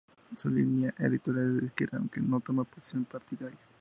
[0.35, 3.59] Su línea editorial es de izquierda, aunque no toma posición partidaria.